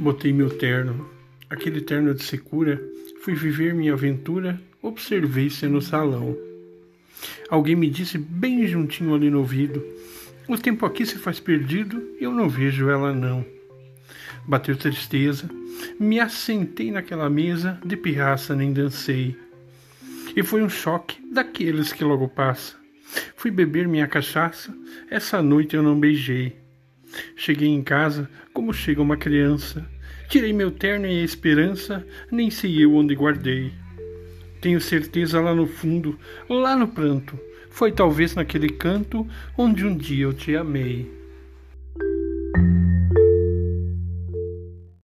[0.00, 1.06] Botei meu terno,
[1.50, 2.82] aquele terno de secura,
[3.20, 6.34] fui viver minha aventura, observei-se no salão.
[7.50, 9.84] Alguém me disse bem juntinho ali no ouvido:
[10.48, 13.44] O tempo aqui se faz perdido, eu não vejo ela não.
[14.46, 15.50] Bateu tristeza,
[15.98, 19.36] me assentei naquela mesa, de pirraça nem dancei.
[20.34, 22.74] E foi um choque daqueles que logo passa.
[23.36, 24.74] Fui beber minha cachaça,
[25.10, 26.59] essa noite eu não beijei.
[27.36, 29.88] Cheguei em casa como chega uma criança.
[30.28, 33.72] Tirei meu terno e a esperança, nem sei eu onde guardei.
[34.60, 37.38] Tenho certeza lá no fundo, lá no pranto,
[37.70, 41.19] foi talvez naquele canto onde um dia eu te amei.